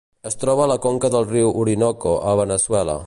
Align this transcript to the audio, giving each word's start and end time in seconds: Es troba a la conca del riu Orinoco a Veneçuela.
Es 0.29 0.37
troba 0.43 0.63
a 0.65 0.69
la 0.71 0.77
conca 0.85 1.11
del 1.17 1.27
riu 1.33 1.53
Orinoco 1.65 2.15
a 2.33 2.35
Veneçuela. 2.41 2.99